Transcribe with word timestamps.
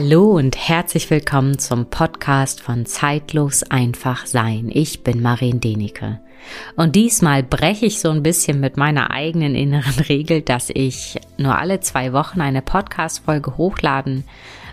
Hallo 0.00 0.36
und 0.36 0.56
herzlich 0.56 1.10
willkommen 1.10 1.58
zum 1.58 1.86
Podcast 1.86 2.60
von 2.60 2.86
Zeitlos 2.86 3.64
einfach 3.64 4.26
sein. 4.26 4.70
Ich 4.72 5.02
bin 5.02 5.20
Marien 5.20 5.58
Denike. 5.58 6.20
Und 6.76 6.94
diesmal 6.94 7.42
breche 7.42 7.86
ich 7.86 7.98
so 7.98 8.08
ein 8.10 8.22
bisschen 8.22 8.60
mit 8.60 8.76
meiner 8.76 9.10
eigenen 9.10 9.56
inneren 9.56 9.98
Regel, 10.08 10.42
dass 10.42 10.70
ich 10.72 11.18
nur 11.36 11.58
alle 11.58 11.80
zwei 11.80 12.12
Wochen 12.12 12.40
eine 12.40 12.62
Podcast-Folge 12.62 13.56
hochladen 13.56 14.22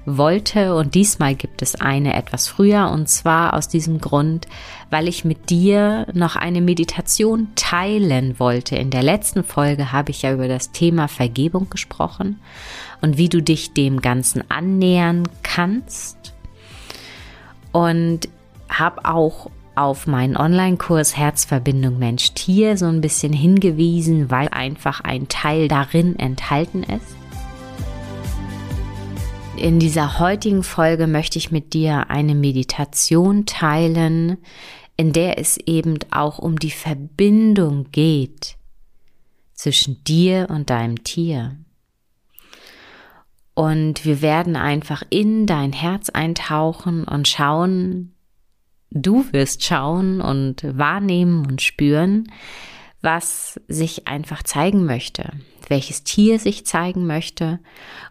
wollte 0.06 0.76
und 0.76 0.96
diesmal 0.96 1.36
gibt 1.36 1.62
es 1.62 1.76
eine 1.76 2.16
etwas 2.16 2.48
früher 2.48 2.90
und 2.92 3.10
zwar 3.10 3.54
aus 3.54 3.68
diesem 3.68 4.00
Grund, 4.00 4.48
weil 4.89 5.08
ich 5.08 5.26
mit 5.26 5.50
dir 5.50 6.08
noch 6.14 6.36
eine 6.36 6.62
Meditation 6.62 7.48
teilen 7.56 8.39
wollte. 8.39 8.76
In 8.76 8.92
der 8.92 9.04
letzten 9.04 9.44
Folge 9.44 9.92
habe 9.92 10.12
ich 10.12 10.21
ja 10.21 10.34
über 10.34 10.48
das 10.48 10.71
Thema 10.71 11.07
Vergebung 11.07 11.70
gesprochen 11.70 12.39
und 13.02 13.18
wie 13.18 13.29
du 13.29 13.42
dich 13.42 13.74
dem 13.74 14.02
Ganzen 14.02 14.43
annähern 14.50 15.28
kannst 15.43 16.34
und 17.71 18.29
habe 18.70 19.06
auch 19.06 19.50
auf 19.76 20.07
meinen 20.07 20.37
Online-Kurs 20.37 21.18
Herzverbindung 21.18 22.00
Mensch-Tier 22.00 22.78
so 22.78 22.86
ein 22.86 23.01
bisschen 23.01 23.34
hingewiesen, 23.34 24.32
weil 24.32 24.48
einfach 24.48 25.01
ein 25.01 25.28
Teil 25.28 25.68
darin 25.68 26.18
enthalten 26.18 26.84
ist. 26.84 27.25
In 29.57 29.79
dieser 29.79 30.19
heutigen 30.19 30.64
Folge 30.64 31.07
möchte 31.07 31.37
ich 31.37 31.50
mit 31.50 31.73
dir 31.73 32.09
eine 32.09 32.36
Meditation 32.36 33.45
teilen, 33.45 34.38
in 34.97 35.14
der 35.14 35.39
es 35.39 35.58
eben 35.58 35.97
auch 36.11 36.39
um 36.39 36.59
die 36.59 36.72
Verbindung 36.72 37.89
geht 37.91 38.58
zwischen 39.53 40.03
dir 40.03 40.47
und 40.50 40.69
deinem 40.69 41.03
Tier. 41.03 41.55
Und 43.53 44.03
wir 44.03 44.22
werden 44.22 44.58
einfach 44.58 45.03
in 45.09 45.45
dein 45.45 45.72
Herz 45.72 46.09
eintauchen 46.09 47.06
und 47.06 47.28
schauen, 47.28 48.14
du 48.92 49.25
wirst 49.31 49.64
schauen 49.64 50.19
und 50.19 50.64
wahrnehmen 50.78 51.45
und 51.45 51.62
spüren, 51.62 52.30
was 53.02 53.60
sich 53.68 54.08
einfach 54.08 54.44
zeigen 54.44 54.86
möchte, 54.86 55.32
welches 55.68 56.04
Tier 56.04 56.40
sich 56.40 56.66
zeigen 56.66 57.06
möchte 57.06 57.60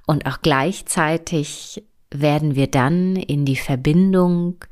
und 0.06 0.26
auch 0.26 0.40
gleichzeitig 0.42 1.84
werden 2.10 2.54
wir 2.54 2.68
dann 2.68 3.16
in 3.16 3.44
die 3.44 3.56
Verbindung 3.56 4.64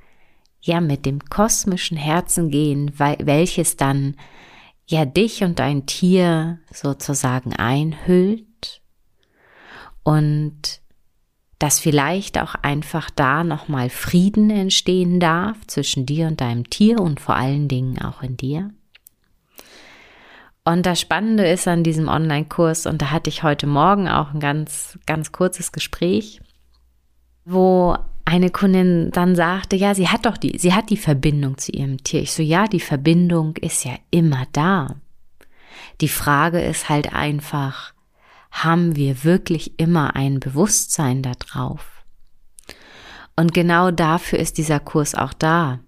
ja 0.60 0.80
mit 0.80 1.06
dem 1.06 1.20
kosmischen 1.20 1.96
Herzen 1.96 2.50
gehen, 2.50 2.92
welches 2.98 3.76
dann 3.76 4.16
ja 4.86 5.04
dich 5.04 5.42
und 5.42 5.58
dein 5.58 5.86
Tier 5.86 6.60
sozusagen 6.70 7.52
einhüllt 7.54 8.80
und 10.04 10.80
dass 11.58 11.78
vielleicht 11.78 12.40
auch 12.40 12.54
einfach 12.56 13.10
da 13.10 13.44
nochmal 13.44 13.88
Frieden 13.88 14.50
entstehen 14.50 15.20
darf 15.20 15.64
zwischen 15.68 16.06
dir 16.06 16.26
und 16.26 16.40
deinem 16.40 16.68
Tier 16.68 17.00
und 17.00 17.20
vor 17.20 17.36
allen 17.36 17.68
Dingen 17.68 18.00
auch 18.02 18.22
in 18.22 18.36
dir. 18.36 18.70
Und 20.64 20.86
das 20.86 21.00
Spannende 21.00 21.46
ist 21.46 21.66
an 21.66 21.82
diesem 21.82 22.08
Online-Kurs, 22.08 22.86
und 22.86 23.02
da 23.02 23.10
hatte 23.10 23.28
ich 23.28 23.42
heute 23.42 23.66
Morgen 23.66 24.08
auch 24.08 24.32
ein 24.32 24.40
ganz, 24.40 24.98
ganz 25.06 25.32
kurzes 25.32 25.72
Gespräch, 25.72 26.40
wo 27.44 27.96
eine 28.24 28.50
Kundin 28.50 29.10
dann 29.10 29.34
sagte, 29.34 29.74
ja, 29.74 29.94
sie 29.94 30.08
hat 30.08 30.24
doch 30.24 30.36
die, 30.36 30.56
sie 30.58 30.72
hat 30.72 30.90
die 30.90 30.96
Verbindung 30.96 31.58
zu 31.58 31.72
ihrem 31.72 32.02
Tier. 32.04 32.22
Ich 32.22 32.32
so, 32.32 32.42
ja, 32.42 32.66
die 32.68 32.80
Verbindung 32.80 33.56
ist 33.56 33.84
ja 33.84 33.92
immer 34.10 34.46
da. 34.52 34.94
Die 36.00 36.08
Frage 36.08 36.60
ist 36.60 36.88
halt 36.88 37.12
einfach, 37.12 37.92
haben 38.52 38.94
wir 38.94 39.24
wirklich 39.24 39.80
immer 39.80 40.14
ein 40.14 40.38
Bewusstsein 40.38 41.22
darauf? 41.22 42.04
Und 43.34 43.52
genau 43.52 43.90
dafür 43.90 44.38
ist 44.38 44.58
dieser 44.58 44.78
Kurs 44.78 45.14
auch 45.16 45.32
da. 45.32 45.80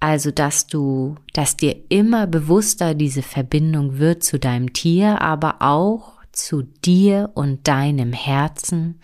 Also, 0.00 0.30
dass 0.30 0.66
du, 0.66 1.16
dass 1.32 1.56
dir 1.56 1.76
immer 1.88 2.26
bewusster 2.26 2.94
diese 2.94 3.22
Verbindung 3.22 3.98
wird 3.98 4.22
zu 4.22 4.38
deinem 4.38 4.72
Tier, 4.72 5.20
aber 5.20 5.56
auch 5.60 6.18
zu 6.32 6.62
dir 6.62 7.30
und 7.34 7.66
deinem 7.66 8.12
Herzen 8.12 9.00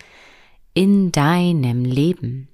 in 0.72 1.10
deinem 1.10 1.84
Leben. 1.84 2.48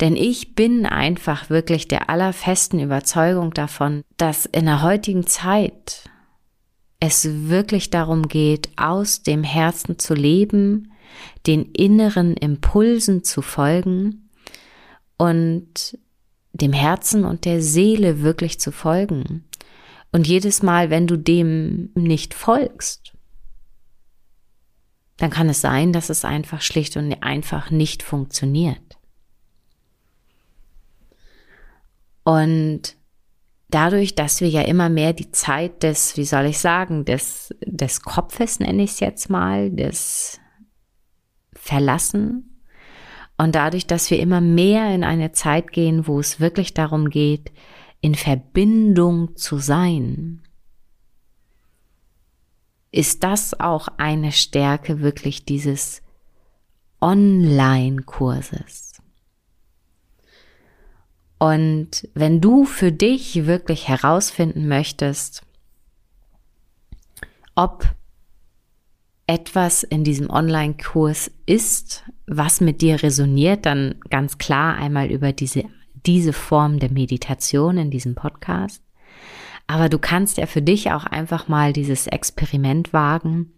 Denn 0.00 0.16
ich 0.16 0.54
bin 0.54 0.86
einfach 0.86 1.50
wirklich 1.50 1.86
der 1.86 2.10
allerfesten 2.10 2.80
Überzeugung 2.80 3.52
davon, 3.52 4.02
dass 4.16 4.46
in 4.46 4.66
der 4.66 4.82
heutigen 4.82 5.26
Zeit 5.26 6.04
es 6.98 7.48
wirklich 7.48 7.90
darum 7.90 8.28
geht, 8.28 8.70
aus 8.76 9.22
dem 9.22 9.42
Herzen 9.42 9.98
zu 9.98 10.14
leben, 10.14 10.92
den 11.46 11.64
inneren 11.72 12.34
Impulsen 12.34 13.24
zu 13.24 13.42
folgen 13.42 14.28
und 15.16 15.98
dem 16.60 16.72
Herzen 16.72 17.24
und 17.24 17.44
der 17.44 17.62
Seele 17.62 18.22
wirklich 18.22 18.60
zu 18.60 18.72
folgen. 18.72 19.44
Und 20.12 20.26
jedes 20.26 20.62
Mal, 20.62 20.90
wenn 20.90 21.06
du 21.06 21.16
dem 21.16 21.90
nicht 21.94 22.34
folgst, 22.34 23.12
dann 25.16 25.30
kann 25.30 25.48
es 25.48 25.60
sein, 25.60 25.92
dass 25.92 26.08
es 26.08 26.24
einfach 26.24 26.62
schlicht 26.62 26.96
und 26.96 27.22
einfach 27.22 27.70
nicht 27.70 28.02
funktioniert. 28.02 28.98
Und 32.24 32.96
dadurch, 33.68 34.14
dass 34.14 34.40
wir 34.40 34.48
ja 34.48 34.62
immer 34.62 34.88
mehr 34.88 35.12
die 35.12 35.30
Zeit 35.30 35.82
des, 35.82 36.16
wie 36.16 36.24
soll 36.24 36.46
ich 36.46 36.58
sagen, 36.58 37.04
des, 37.04 37.54
des 37.64 38.02
Kopfes 38.02 38.60
nenne 38.60 38.82
ich 38.82 38.92
es 38.92 39.00
jetzt 39.00 39.30
mal, 39.30 39.70
des 39.70 40.40
Verlassen 41.52 42.49
und 43.40 43.54
dadurch, 43.54 43.86
dass 43.86 44.10
wir 44.10 44.20
immer 44.20 44.42
mehr 44.42 44.94
in 44.94 45.02
eine 45.02 45.32
Zeit 45.32 45.72
gehen, 45.72 46.06
wo 46.06 46.20
es 46.20 46.40
wirklich 46.40 46.74
darum 46.74 47.08
geht, 47.08 47.50
in 48.02 48.14
Verbindung 48.14 49.34
zu 49.34 49.56
sein, 49.56 50.42
ist 52.90 53.24
das 53.24 53.58
auch 53.58 53.88
eine 53.96 54.32
Stärke 54.32 55.00
wirklich 55.00 55.46
dieses 55.46 56.02
Online-Kurses. 57.00 59.00
Und 61.38 62.10
wenn 62.12 62.42
du 62.42 62.66
für 62.66 62.92
dich 62.92 63.46
wirklich 63.46 63.88
herausfinden 63.88 64.68
möchtest, 64.68 65.46
ob 67.54 67.88
etwas 69.30 69.84
in 69.84 70.02
diesem 70.02 70.28
Online-Kurs 70.28 71.30
ist, 71.46 72.02
was 72.26 72.60
mit 72.60 72.82
dir 72.82 73.00
resoniert, 73.00 73.64
dann 73.64 73.94
ganz 74.10 74.38
klar 74.38 74.74
einmal 74.74 75.08
über 75.08 75.32
diese, 75.32 75.66
diese 76.04 76.32
Form 76.32 76.80
der 76.80 76.90
Meditation 76.90 77.78
in 77.78 77.92
diesem 77.92 78.16
Podcast. 78.16 78.82
Aber 79.68 79.88
du 79.88 80.00
kannst 80.00 80.36
ja 80.38 80.46
für 80.46 80.62
dich 80.62 80.90
auch 80.90 81.04
einfach 81.04 81.46
mal 81.46 81.72
dieses 81.72 82.08
Experiment 82.08 82.92
wagen. 82.92 83.52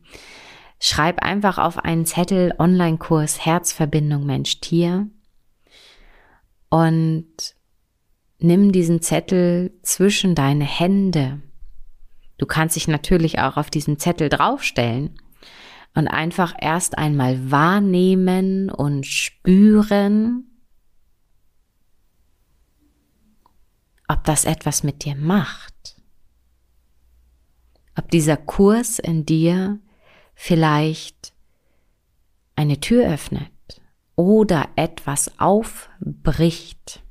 Schreib 0.79 1.23
einfach 1.23 1.57
auf 1.57 1.79
einen 1.79 2.05
Zettel 2.05 2.53
Online-Kurs 2.59 3.47
Herzverbindung 3.47 4.27
Mensch-Tier 4.27 5.07
und 6.69 7.33
nimm 8.41 8.73
diesen 8.73 9.01
Zettel 9.01 9.73
zwischen 9.81 10.35
deine 10.35 10.67
Hände. 10.67 11.41
Du 12.37 12.45
kannst 12.45 12.77
dich 12.77 12.89
natürlich 12.89 13.39
auch 13.39 13.57
auf 13.57 13.71
diesen 13.71 13.99
Zettel 13.99 14.29
draufstellen 14.29 15.19
und 15.95 16.09
einfach 16.09 16.55
erst 16.59 16.97
einmal 16.99 17.51
wahrnehmen 17.51 18.71
und 18.71 19.07
spüren, 19.07 20.47
ob 24.09 24.25
das 24.25 24.45
etwas 24.45 24.83
mit 24.83 25.05
dir 25.05 25.17
macht. 25.17 25.97
Ob 27.95 28.11
dieser 28.11 28.37
Kurs 28.37 28.99
in 28.99 29.27
dir 29.27 29.79
vielleicht 30.35 31.35
eine 32.57 32.81
Tür 32.81 33.13
öffnet 33.13 33.51
oder 34.17 34.69
etwas 34.77 35.39
aufbricht. 35.39 37.02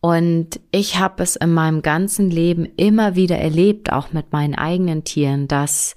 Und 0.00 0.60
ich 0.70 0.98
habe 0.98 1.22
es 1.22 1.36
in 1.36 1.52
meinem 1.52 1.82
ganzen 1.82 2.30
Leben 2.30 2.66
immer 2.76 3.16
wieder 3.16 3.38
erlebt, 3.38 3.92
auch 3.92 4.12
mit 4.12 4.32
meinen 4.32 4.54
eigenen 4.54 5.04
Tieren, 5.04 5.46
dass 5.46 5.94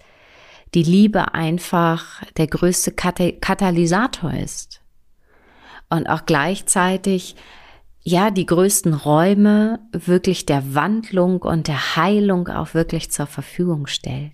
die 0.73 0.83
Liebe 0.83 1.33
einfach 1.33 2.23
der 2.37 2.47
größte 2.47 2.91
Katalysator 2.91 4.33
ist. 4.33 4.81
Und 5.89 6.07
auch 6.07 6.25
gleichzeitig, 6.25 7.35
ja, 8.01 8.31
die 8.31 8.45
größten 8.45 8.93
Räume 8.93 9.79
wirklich 9.91 10.45
der 10.45 10.73
Wandlung 10.73 11.41
und 11.41 11.67
der 11.67 11.95
Heilung 11.95 12.49
auch 12.49 12.73
wirklich 12.73 13.11
zur 13.11 13.27
Verfügung 13.27 13.87
stellt. 13.87 14.33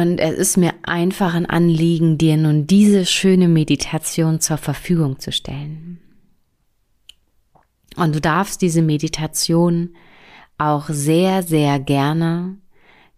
Und 0.00 0.18
es 0.18 0.38
ist 0.38 0.56
mir 0.56 0.72
einfach 0.82 1.34
ein 1.34 1.44
Anliegen, 1.44 2.16
dir 2.16 2.38
nun 2.38 2.66
diese 2.66 3.04
schöne 3.04 3.48
Meditation 3.48 4.40
zur 4.40 4.56
Verfügung 4.56 5.18
zu 5.18 5.30
stellen. 5.30 6.00
Und 7.96 8.14
du 8.14 8.20
darfst 8.20 8.62
diese 8.62 8.80
Meditation 8.80 9.94
auch 10.56 10.88
sehr, 10.88 11.42
sehr 11.42 11.78
gerne 11.80 12.56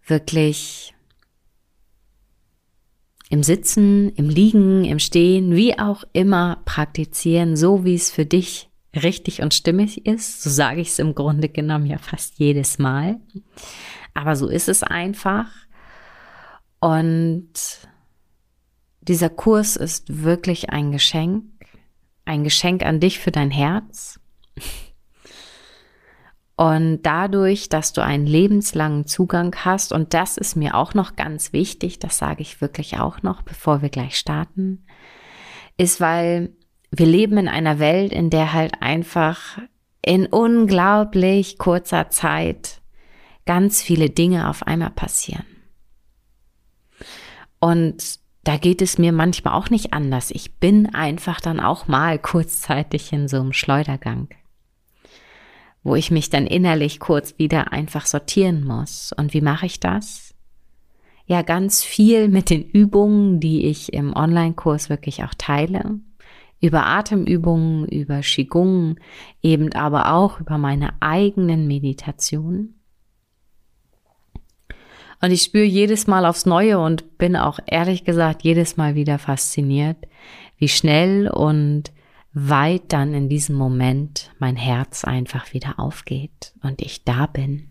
wirklich 0.05 0.93
im 3.29 3.43
Sitzen, 3.43 4.09
im 4.15 4.27
Liegen, 4.27 4.83
im 4.83 4.99
Stehen, 4.99 5.55
wie 5.55 5.79
auch 5.79 6.03
immer 6.11 6.61
praktizieren, 6.65 7.55
so 7.55 7.85
wie 7.85 7.95
es 7.95 8.11
für 8.11 8.25
dich 8.25 8.69
richtig 8.93 9.41
und 9.41 9.53
stimmig 9.53 10.05
ist. 10.05 10.43
So 10.43 10.49
sage 10.49 10.81
ich 10.81 10.89
es 10.89 10.99
im 10.99 11.15
Grunde 11.15 11.47
genommen 11.47 11.85
ja 11.85 11.97
fast 11.97 12.39
jedes 12.39 12.77
Mal. 12.77 13.21
Aber 14.13 14.35
so 14.35 14.49
ist 14.49 14.67
es 14.67 14.83
einfach. 14.83 15.45
Und 16.83 17.53
dieser 18.99 19.29
Kurs 19.29 19.77
ist 19.77 20.21
wirklich 20.25 20.71
ein 20.71 20.91
Geschenk, 20.91 21.45
ein 22.25 22.43
Geschenk 22.43 22.83
an 22.83 22.99
dich 22.99 23.19
für 23.19 23.31
dein 23.31 23.51
Herz. 23.51 24.19
Und 26.57 27.03
dadurch, 27.03 27.69
dass 27.69 27.93
du 27.93 28.03
einen 28.03 28.27
lebenslangen 28.27 29.07
Zugang 29.07 29.55
hast, 29.63 29.93
und 29.93 30.13
das 30.13 30.35
ist 30.35 30.57
mir 30.57 30.75
auch 30.75 30.93
noch 30.93 31.15
ganz 31.15 31.53
wichtig, 31.53 31.99
das 31.99 32.17
sage 32.17 32.41
ich 32.41 32.59
wirklich 32.59 32.99
auch 32.99 33.21
noch, 33.21 33.43
bevor 33.43 33.81
wir 33.81 33.87
gleich 33.87 34.17
starten, 34.17 34.85
ist, 35.77 36.01
weil 36.01 36.51
wir 36.91 37.05
leben 37.05 37.37
in 37.37 37.47
einer 37.47 37.79
Welt, 37.79 38.11
in 38.11 38.29
der 38.29 38.51
halt 38.51 38.81
einfach 38.81 39.57
in 40.01 40.25
unglaublich 40.25 41.57
kurzer 41.57 42.09
Zeit 42.09 42.81
ganz 43.45 43.81
viele 43.81 44.09
Dinge 44.09 44.49
auf 44.49 44.67
einmal 44.67 44.91
passieren. 44.91 45.52
Und 47.63 48.19
da 48.43 48.57
geht 48.57 48.81
es 48.81 48.97
mir 48.97 49.13
manchmal 49.13 49.53
auch 49.53 49.69
nicht 49.69 49.93
anders. 49.93 50.31
Ich 50.31 50.55
bin 50.55 50.93
einfach 50.93 51.39
dann 51.39 51.59
auch 51.59 51.87
mal 51.87 52.19
kurzzeitig 52.19 53.13
in 53.13 53.27
so 53.27 53.39
einem 53.39 53.53
Schleudergang 53.53 54.27
wo 55.83 55.95
ich 55.95 56.11
mich 56.11 56.29
dann 56.29 56.47
innerlich 56.47 56.99
kurz 56.99 57.37
wieder 57.37 57.73
einfach 57.73 58.05
sortieren 58.05 58.63
muss. 58.65 59.13
Und 59.15 59.33
wie 59.33 59.41
mache 59.41 59.65
ich 59.65 59.79
das? 59.79 60.33
Ja, 61.25 61.41
ganz 61.41 61.83
viel 61.83 62.27
mit 62.27 62.49
den 62.49 62.63
Übungen, 62.63 63.39
die 63.39 63.65
ich 63.67 63.93
im 63.93 64.15
Online-Kurs 64.15 64.89
wirklich 64.89 65.23
auch 65.23 65.33
teile. 65.37 65.99
Über 66.59 66.85
Atemübungen, 66.85 67.87
über 67.87 68.21
Qigong, 68.21 68.95
eben 69.41 69.73
aber 69.73 70.13
auch 70.13 70.39
über 70.39 70.57
meine 70.57 70.93
eigenen 71.01 71.67
Meditationen. 71.67 72.79
Und 75.23 75.31
ich 75.31 75.43
spüre 75.43 75.63
jedes 75.63 76.05
Mal 76.05 76.25
aufs 76.25 76.45
Neue 76.45 76.79
und 76.79 77.17
bin 77.17 77.37
auch 77.37 77.57
ehrlich 77.65 78.03
gesagt 78.03 78.43
jedes 78.43 78.75
Mal 78.75 78.95
wieder 78.95 79.17
fasziniert, 79.19 79.95
wie 80.57 80.67
schnell 80.67 81.29
und 81.29 81.93
weit 82.33 82.91
dann 82.91 83.13
in 83.13 83.29
diesem 83.29 83.55
Moment 83.55 84.31
mein 84.39 84.57
Herz 84.57 85.05
einfach 85.05 85.53
wieder 85.53 85.79
aufgeht 85.79 86.51
und 86.61 86.81
ich 86.81 87.05
da 87.05 87.27
bin. 87.27 87.69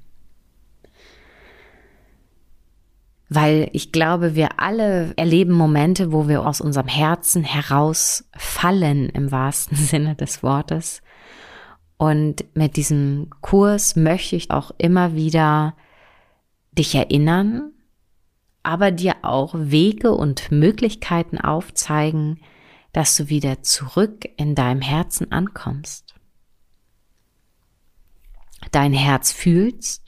Weil 3.29 3.69
ich 3.75 3.93
glaube, 3.93 4.35
wir 4.35 4.59
alle 4.59 5.13
erleben 5.17 5.53
Momente, 5.53 6.11
wo 6.11 6.29
wir 6.29 6.47
aus 6.47 6.63
unserem 6.63 6.89
Herzen 6.89 7.45
herausfallen 7.45 9.11
im 9.11 9.31
wahrsten 9.31 9.77
Sinne 9.77 10.15
des 10.15 10.43
Wortes. 10.43 11.03
Und 11.99 12.47
mit 12.55 12.77
diesem 12.77 13.29
Kurs 13.43 13.95
möchte 13.95 14.37
ich 14.37 14.51
auch 14.51 14.71
immer 14.79 15.15
wieder 15.15 15.75
dich 16.73 16.95
erinnern, 16.95 17.73
aber 18.63 18.91
dir 18.91 19.17
auch 19.23 19.55
Wege 19.57 20.13
und 20.13 20.51
Möglichkeiten 20.51 21.39
aufzeigen, 21.39 22.41
dass 22.93 23.17
du 23.17 23.29
wieder 23.29 23.63
zurück 23.63 24.29
in 24.37 24.55
deinem 24.55 24.81
Herzen 24.83 25.33
ankommst. 25.33 26.15
Dein 28.71 28.93
Herz 28.93 29.33
fühlst 29.33 30.05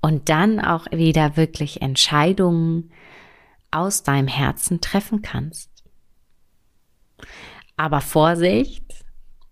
und 0.00 0.28
dann 0.28 0.60
auch 0.60 0.86
wieder 0.92 1.36
wirklich 1.36 1.82
Entscheidungen 1.82 2.92
aus 3.70 4.02
deinem 4.02 4.28
Herzen 4.28 4.80
treffen 4.80 5.22
kannst. 5.22 5.70
Aber 7.76 8.00
Vorsicht, 8.00 8.84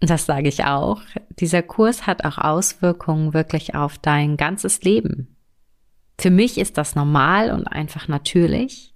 das 0.00 0.26
sage 0.26 0.48
ich 0.48 0.64
auch, 0.64 1.02
dieser 1.40 1.62
Kurs 1.62 2.06
hat 2.06 2.24
auch 2.24 2.38
Auswirkungen 2.38 3.34
wirklich 3.34 3.74
auf 3.74 3.98
dein 3.98 4.36
ganzes 4.36 4.82
Leben. 4.82 5.37
Für 6.20 6.30
mich 6.30 6.58
ist 6.58 6.78
das 6.78 6.94
normal 6.96 7.52
und 7.52 7.66
einfach 7.68 8.08
natürlich, 8.08 8.92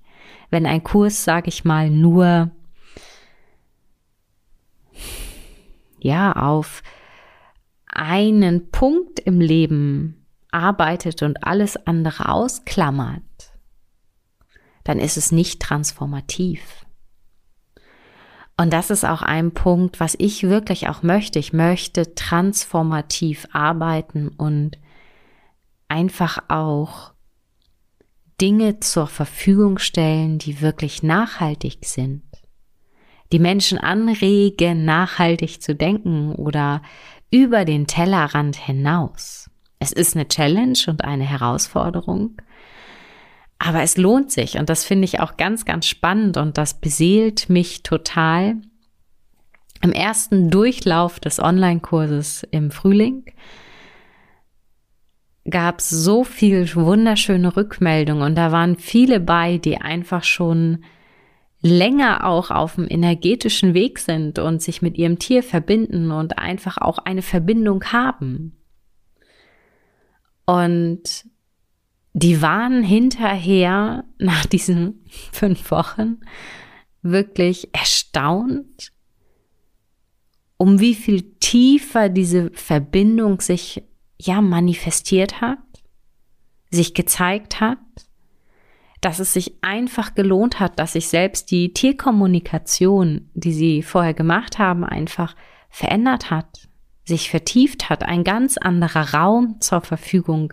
wenn 0.51 0.67
ein 0.67 0.83
Kurs, 0.83 1.25
sage 1.25 1.49
ich 1.49 1.65
mal, 1.65 1.89
nur 1.89 2.51
ja, 6.01 6.33
auf 6.33 6.83
einen 7.87 8.71
Punkt 8.71 9.21
im 9.21 9.41
Leben 9.41 10.27
arbeitet 10.51 11.23
und 11.23 11.47
alles 11.47 11.77
andere 11.87 12.29
ausklammert, 12.29 13.23
dann 14.83 14.99
ist 14.99 15.17
es 15.17 15.31
nicht 15.31 15.61
transformativ. 15.63 16.85
Und 18.57 18.73
das 18.73 18.91
ist 18.91 19.05
auch 19.05 19.23
ein 19.23 19.53
Punkt, 19.53 20.01
was 20.01 20.17
ich 20.19 20.43
wirklich 20.43 20.89
auch 20.89 21.03
möchte. 21.03 21.39
Ich 21.39 21.53
möchte 21.53 22.15
transformativ 22.15 23.47
arbeiten 23.53 24.29
und 24.29 24.79
einfach 25.89 26.39
auch 26.49 27.12
Dinge 28.41 28.81
zur 28.81 29.07
Verfügung 29.07 29.79
stellen, 29.79 30.39
die 30.39 30.61
wirklich 30.61 31.03
nachhaltig 31.03 31.79
sind 31.83 32.23
die 33.33 33.39
Menschen 33.39 33.79
anregen, 33.79 34.85
nachhaltig 34.85 35.63
zu 35.63 35.75
denken 35.75 36.35
oder 36.35 36.83
über 37.31 37.65
den 37.65 37.87
Tellerrand 37.87 38.57
hinaus. 38.57 39.51
Es 39.79 39.91
ist 39.91 40.15
eine 40.15 40.29
Challenge 40.29 40.79
und 40.87 41.03
eine 41.03 41.25
Herausforderung, 41.25 42.37
aber 43.59 43.83
es 43.83 43.97
lohnt 43.97 44.31
sich 44.31 44.59
und 44.59 44.69
das 44.69 44.85
finde 44.85 45.07
ich 45.07 45.21
auch 45.21 45.37
ganz, 45.37 45.65
ganz 45.65 45.87
spannend 45.87 46.37
und 46.37 46.59
das 46.59 46.81
beseelt 46.81 47.49
mich 47.49 47.83
total. 47.83 48.57
Im 49.81 49.93
ersten 49.93 50.51
Durchlauf 50.51 51.19
des 51.19 51.41
Online-Kurses 51.41 52.47
im 52.51 52.71
Frühling 52.71 53.25
gab 55.49 55.81
es 55.81 55.91
so 55.91 56.25
viel 56.25 56.73
wunderschöne 56.75 57.57
Rückmeldungen 57.57 58.23
und 58.23 58.35
da 58.37 58.53
waren 58.53 58.77
viele 58.77 59.21
bei, 59.21 59.59
die 59.59 59.79
einfach 59.79 60.25
schon 60.25 60.85
länger 61.63 62.27
auch 62.27 62.51
auf 62.51 62.75
dem 62.75 62.87
energetischen 62.89 63.75
Weg 63.75 63.99
sind 63.99 64.39
und 64.39 64.63
sich 64.63 64.83
mit 64.83 64.99
ihrem 64.99 65.19
Tier 65.19 65.43
verbinden 65.43 66.11
und 66.11 66.39
einfach 66.39 66.79
auch 66.79 66.99
eine 66.99 67.23
Verbindung 67.23 67.85
haben. 67.85 68.57
Und 70.45 71.25
die 72.15 72.43
waren 72.43 72.83
hinterher 72.83 74.05
nach 74.19 74.47
diesen 74.47 75.05
fünf 75.33 75.71
Wochen 75.71 76.21
wirklich 77.03 77.75
erstaunt, 77.75 78.93
um 80.57 80.79
wie 80.79 80.95
viel 80.95 81.23
tiefer 81.41 82.09
diese 82.09 82.51
Verbindung 82.51 83.41
sich 83.41 83.83
ja 84.27 84.41
manifestiert 84.41 85.41
hat, 85.41 85.59
sich 86.71 86.95
gezeigt 86.95 87.61
hat 87.61 87.79
dass 89.03 89.19
es 89.19 89.33
sich 89.33 89.57
einfach 89.63 90.15
gelohnt 90.15 90.61
hat, 90.61 90.79
dass 90.79 90.93
sich 90.93 91.09
selbst 91.09 91.51
die 91.51 91.75
Tierkommunikation, 91.75 93.29
die 93.35 93.53
sie 93.53 93.83
vorher 93.83 94.15
gemacht 94.15 94.61
haben, 94.61 94.85
einfach 94.85 95.35
verändert 95.69 96.31
hat, 96.31 96.69
sich 97.05 97.29
vertieft 97.29 97.91
hat, 97.91 98.05
ein 98.05 98.23
ganz 98.23 98.57
anderer 98.57 99.13
Raum 99.13 99.61
zur 99.61 99.81
Verfügung 99.81 100.53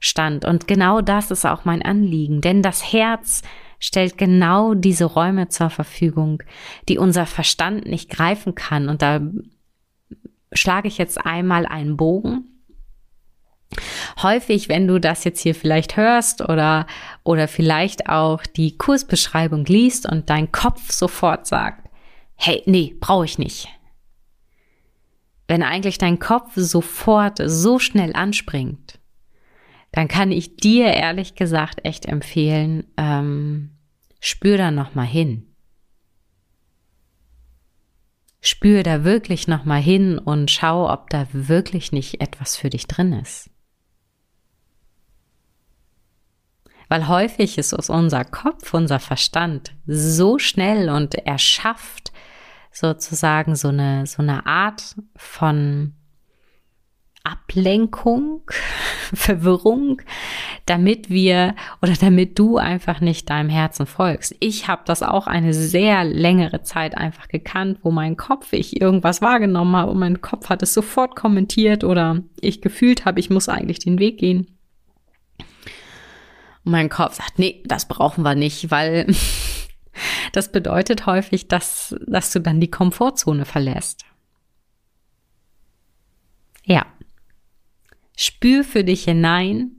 stand. 0.00 0.44
Und 0.44 0.68
genau 0.68 1.00
das 1.00 1.30
ist 1.30 1.46
auch 1.46 1.64
mein 1.64 1.80
Anliegen, 1.80 2.42
denn 2.42 2.62
das 2.62 2.92
Herz 2.92 3.40
stellt 3.80 4.18
genau 4.18 4.74
diese 4.74 5.06
Räume 5.06 5.48
zur 5.48 5.70
Verfügung, 5.70 6.42
die 6.90 6.98
unser 6.98 7.24
Verstand 7.24 7.86
nicht 7.86 8.10
greifen 8.10 8.54
kann. 8.54 8.90
Und 8.90 9.00
da 9.00 9.20
schlage 10.52 10.88
ich 10.88 10.98
jetzt 10.98 11.24
einmal 11.24 11.64
einen 11.64 11.96
Bogen 11.96 12.57
Häufig, 14.22 14.68
wenn 14.68 14.86
du 14.86 14.98
das 14.98 15.24
jetzt 15.24 15.40
hier 15.40 15.54
vielleicht 15.54 15.96
hörst 15.96 16.40
oder, 16.40 16.86
oder 17.22 17.48
vielleicht 17.48 18.08
auch 18.08 18.42
die 18.42 18.76
Kursbeschreibung 18.76 19.64
liest 19.66 20.10
und 20.10 20.30
dein 20.30 20.50
Kopf 20.50 20.90
sofort 20.90 21.46
sagt, 21.46 21.88
hey, 22.34 22.62
nee, 22.66 22.96
brauche 22.98 23.24
ich 23.24 23.38
nicht. 23.38 23.68
Wenn 25.46 25.62
eigentlich 25.62 25.98
dein 25.98 26.18
Kopf 26.18 26.52
sofort 26.56 27.40
so 27.44 27.78
schnell 27.78 28.14
anspringt, 28.14 28.98
dann 29.92 30.08
kann 30.08 30.30
ich 30.30 30.56
dir 30.56 30.86
ehrlich 30.86 31.34
gesagt 31.34 31.84
echt 31.84 32.06
empfehlen, 32.06 32.86
ähm, 32.96 33.70
spür 34.20 34.58
da 34.58 34.70
noch 34.70 34.94
mal 34.94 35.06
hin. 35.06 35.44
Spür 38.40 38.82
da 38.82 39.04
wirklich 39.04 39.48
noch 39.48 39.64
mal 39.64 39.80
hin 39.80 40.18
und 40.18 40.50
schau, 40.50 40.92
ob 40.92 41.10
da 41.10 41.26
wirklich 41.32 41.92
nicht 41.92 42.20
etwas 42.20 42.56
für 42.56 42.70
dich 42.70 42.86
drin 42.86 43.12
ist. 43.12 43.50
Weil 46.88 47.08
häufig 47.08 47.58
ist 47.58 47.72
es 47.72 47.90
unser 47.90 48.24
Kopf, 48.24 48.72
unser 48.72 48.98
Verstand 48.98 49.72
so 49.86 50.38
schnell 50.38 50.88
und 50.88 51.14
er 51.14 51.38
schafft 51.38 52.12
sozusagen 52.72 53.56
so 53.56 53.68
eine, 53.68 54.06
so 54.06 54.22
eine 54.22 54.46
Art 54.46 54.96
von 55.16 55.94
Ablenkung, 57.24 58.42
Verwirrung, 59.12 60.00
damit 60.66 61.10
wir 61.10 61.54
oder 61.82 61.92
damit 61.92 62.38
du 62.38 62.56
einfach 62.56 63.00
nicht 63.00 63.28
deinem 63.28 63.50
Herzen 63.50 63.86
folgst. 63.86 64.34
Ich 64.40 64.68
habe 64.68 64.82
das 64.86 65.02
auch 65.02 65.26
eine 65.26 65.52
sehr 65.52 66.04
längere 66.04 66.62
Zeit 66.62 66.96
einfach 66.96 67.28
gekannt, 67.28 67.80
wo 67.82 67.90
mein 67.90 68.16
Kopf, 68.16 68.52
ich 68.52 68.80
irgendwas 68.80 69.20
wahrgenommen 69.20 69.76
habe 69.76 69.90
und 69.90 69.98
mein 69.98 70.20
Kopf 70.22 70.48
hat 70.48 70.62
es 70.62 70.72
sofort 70.72 71.16
kommentiert 71.16 71.84
oder 71.84 72.22
ich 72.40 72.62
gefühlt 72.62 73.04
habe, 73.04 73.20
ich 73.20 73.28
muss 73.28 73.48
eigentlich 73.48 73.80
den 73.80 73.98
Weg 73.98 74.18
gehen. 74.18 74.57
Und 76.68 76.72
mein 76.72 76.90
Kopf 76.90 77.14
sagt, 77.14 77.38
nee, 77.38 77.62
das 77.64 77.88
brauchen 77.88 78.24
wir 78.24 78.34
nicht, 78.34 78.70
weil 78.70 79.06
das 80.32 80.52
bedeutet 80.52 81.06
häufig, 81.06 81.48
dass, 81.48 81.96
dass 82.06 82.30
du 82.30 82.40
dann 82.40 82.60
die 82.60 82.70
Komfortzone 82.70 83.46
verlässt. 83.46 84.04
Ja. 86.66 86.84
Spür 88.18 88.64
für 88.64 88.84
dich 88.84 89.04
hinein. 89.04 89.76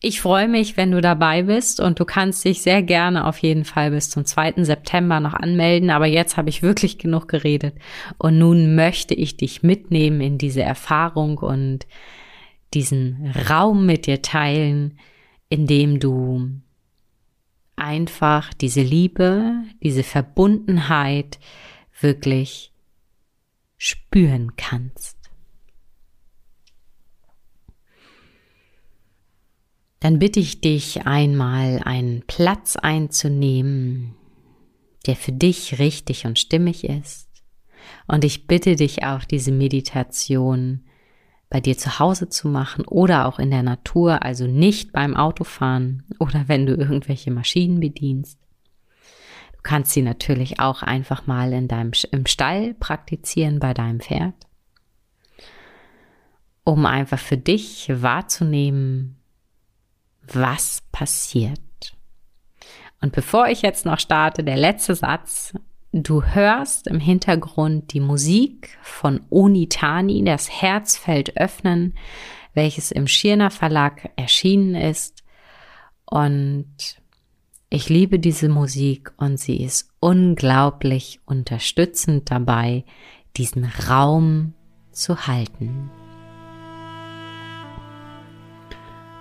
Ich 0.00 0.22
freue 0.22 0.48
mich, 0.48 0.78
wenn 0.78 0.92
du 0.92 1.02
dabei 1.02 1.42
bist 1.42 1.78
und 1.78 2.00
du 2.00 2.06
kannst 2.06 2.42
dich 2.42 2.62
sehr 2.62 2.82
gerne 2.82 3.26
auf 3.26 3.36
jeden 3.40 3.66
Fall 3.66 3.90
bis 3.90 4.08
zum 4.08 4.24
2. 4.24 4.64
September 4.64 5.20
noch 5.20 5.34
anmelden. 5.34 5.90
Aber 5.90 6.06
jetzt 6.06 6.38
habe 6.38 6.48
ich 6.48 6.62
wirklich 6.62 6.96
genug 6.96 7.28
geredet 7.28 7.74
und 8.16 8.38
nun 8.38 8.74
möchte 8.74 9.12
ich 9.12 9.36
dich 9.36 9.62
mitnehmen 9.62 10.22
in 10.22 10.38
diese 10.38 10.62
Erfahrung 10.62 11.36
und 11.36 11.86
diesen 12.72 13.30
Raum 13.50 13.84
mit 13.84 14.06
dir 14.06 14.22
teilen, 14.22 14.98
in 15.48 15.66
dem 15.66 16.00
du 16.00 16.50
einfach 17.76 18.52
diese 18.54 18.82
Liebe, 18.82 19.62
diese 19.82 20.02
Verbundenheit 20.02 21.38
wirklich 22.00 22.72
spüren 23.76 24.56
kannst. 24.56 25.16
Dann 30.00 30.18
bitte 30.18 30.38
ich 30.40 30.60
dich 30.60 31.06
einmal 31.06 31.80
einen 31.84 32.22
Platz 32.26 32.76
einzunehmen, 32.76 34.14
der 35.06 35.16
für 35.16 35.32
dich 35.32 35.78
richtig 35.78 36.24
und 36.26 36.38
stimmig 36.38 36.84
ist. 36.84 37.28
Und 38.06 38.24
ich 38.24 38.46
bitte 38.46 38.76
dich 38.76 39.04
auch, 39.04 39.24
diese 39.24 39.50
Meditation 39.50 40.84
bei 41.50 41.60
dir 41.60 41.78
zu 41.78 41.98
Hause 41.98 42.28
zu 42.28 42.48
machen 42.48 42.84
oder 42.84 43.26
auch 43.26 43.38
in 43.38 43.50
der 43.50 43.62
Natur, 43.62 44.22
also 44.22 44.46
nicht 44.46 44.92
beim 44.92 45.16
Autofahren 45.16 46.04
oder 46.18 46.44
wenn 46.46 46.66
du 46.66 46.74
irgendwelche 46.74 47.30
Maschinen 47.30 47.80
bedienst. 47.80 48.38
Du 49.52 49.62
kannst 49.62 49.92
sie 49.92 50.02
natürlich 50.02 50.60
auch 50.60 50.82
einfach 50.82 51.26
mal 51.26 51.52
in 51.52 51.68
deinem, 51.68 51.92
im 52.12 52.26
Stall 52.26 52.74
praktizieren 52.74 53.58
bei 53.58 53.74
deinem 53.74 54.00
Pferd, 54.00 54.34
um 56.64 56.84
einfach 56.86 57.18
für 57.18 57.38
dich 57.38 57.90
wahrzunehmen, 57.90 59.16
was 60.22 60.82
passiert. 60.92 61.60
Und 63.00 63.12
bevor 63.12 63.48
ich 63.48 63.62
jetzt 63.62 63.86
noch 63.86 63.98
starte, 63.98 64.44
der 64.44 64.56
letzte 64.56 64.94
Satz, 64.94 65.54
Du 65.92 66.22
hörst 66.22 66.86
im 66.86 67.00
Hintergrund 67.00 67.94
die 67.94 68.00
Musik 68.00 68.76
von 68.82 69.22
Onitani, 69.30 70.22
das 70.22 70.50
Herzfeld 70.50 71.38
öffnen, 71.38 71.94
welches 72.52 72.90
im 72.90 73.06
Schirner 73.06 73.50
Verlag 73.50 74.10
erschienen 74.16 74.74
ist. 74.74 75.24
Und 76.04 76.66
ich 77.70 77.88
liebe 77.88 78.18
diese 78.18 78.50
Musik 78.50 79.12
und 79.16 79.40
sie 79.40 79.62
ist 79.62 79.90
unglaublich 79.98 81.20
unterstützend 81.24 82.30
dabei, 82.30 82.84
diesen 83.38 83.64
Raum 83.88 84.52
zu 84.92 85.26
halten. 85.26 85.90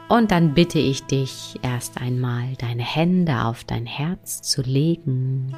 Und 0.09 0.31
dann 0.31 0.53
bitte 0.53 0.79
ich 0.79 1.03
dich 1.03 1.59
erst 1.61 2.01
einmal, 2.01 2.55
deine 2.57 2.83
Hände 2.83 3.45
auf 3.45 3.63
dein 3.63 3.85
Herz 3.85 4.41
zu 4.41 4.61
legen. 4.61 5.55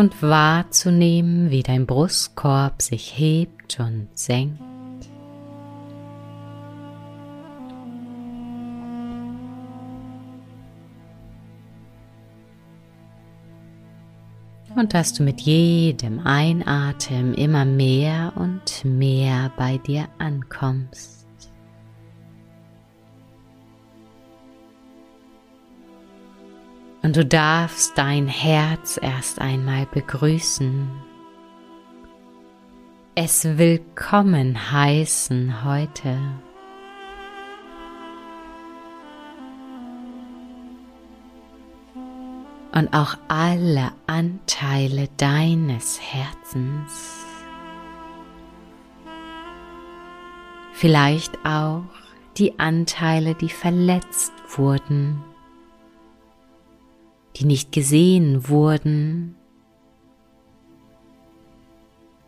Und 0.00 0.22
wahrzunehmen, 0.22 1.50
wie 1.50 1.62
dein 1.62 1.84
Brustkorb 1.84 2.80
sich 2.80 3.18
hebt 3.18 3.78
und 3.78 4.08
senkt. 4.14 4.58
Und 14.74 14.94
dass 14.94 15.12
du 15.12 15.22
mit 15.22 15.42
jedem 15.42 16.20
Einatmen 16.20 17.34
immer 17.34 17.66
mehr 17.66 18.32
und 18.36 18.82
mehr 18.84 19.52
bei 19.58 19.76
dir 19.76 20.08
ankommst. 20.18 21.19
Und 27.02 27.16
du 27.16 27.24
darfst 27.24 27.96
dein 27.96 28.28
Herz 28.28 28.98
erst 29.00 29.40
einmal 29.40 29.86
begrüßen. 29.86 30.90
Es 33.14 33.44
willkommen 33.56 34.70
heißen 34.70 35.64
heute. 35.64 36.18
Und 42.72 42.92
auch 42.92 43.16
alle 43.28 43.92
Anteile 44.06 45.08
deines 45.16 46.00
Herzens. 46.00 47.24
Vielleicht 50.72 51.36
auch 51.44 51.82
die 52.36 52.58
Anteile, 52.58 53.34
die 53.34 53.48
verletzt 53.48 54.32
wurden 54.56 55.24
die 57.36 57.44
nicht 57.44 57.72
gesehen 57.72 58.48
wurden, 58.48 59.36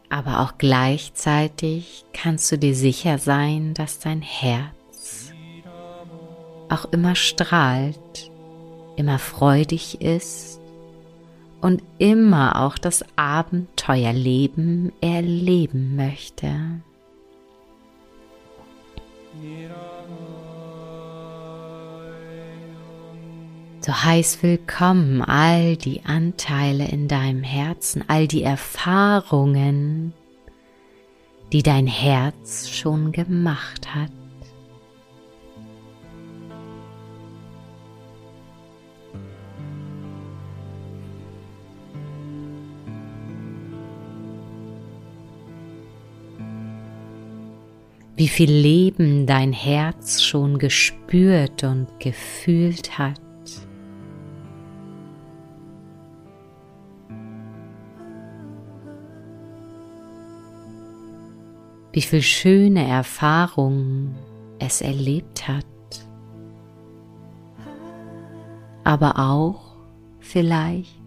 aber 0.08 0.40
auch 0.40 0.58
gleichzeitig 0.58 2.04
kannst 2.12 2.52
du 2.52 2.58
dir 2.58 2.74
sicher 2.74 3.18
sein, 3.18 3.72
dass 3.72 3.98
dein 3.98 4.20
Herz 4.20 5.32
auch 6.68 6.84
immer 6.92 7.14
strahlt, 7.14 8.30
immer 8.96 9.18
freudig 9.18 10.00
ist 10.00 10.60
und 11.62 11.82
immer 11.98 12.60
auch 12.62 12.76
das 12.76 13.04
Abenteuerleben 13.16 14.92
erleben 15.00 15.96
möchte. 15.96 16.82
So 23.84 23.92
heiß 23.92 24.44
willkommen 24.44 25.22
all 25.22 25.76
die 25.76 26.04
Anteile 26.04 26.86
in 26.86 27.08
deinem 27.08 27.42
Herzen, 27.42 28.04
all 28.06 28.28
die 28.28 28.44
Erfahrungen, 28.44 30.12
die 31.52 31.64
dein 31.64 31.88
Herz 31.88 32.68
schon 32.70 33.10
gemacht 33.10 33.92
hat. 33.92 34.12
wie 48.14 48.28
viel 48.28 48.52
Leben 48.52 49.26
dein 49.26 49.52
Herz 49.52 50.22
schon 50.22 50.58
gespürt 50.58 51.64
und 51.64 51.88
gefühlt 51.98 52.96
hat. 52.96 53.21
Wie 61.92 62.02
viel 62.02 62.22
schöne 62.22 62.86
Erfahrungen 62.86 64.14
es 64.58 64.80
erlebt 64.80 65.46
hat, 65.46 65.66
aber 68.84 69.18
auch 69.18 69.76
vielleicht, 70.20 71.00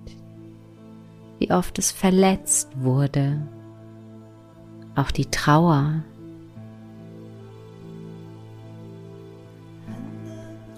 wie 1.40 1.52
oft 1.52 1.80
es 1.80 1.92
verletzt 1.92 2.70
wurde, 2.76 3.48
auch 4.96 5.12
die 5.12 5.26
Trauer. 5.26 6.04